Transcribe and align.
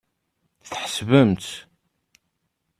Tḥesbemt. 0.69 1.45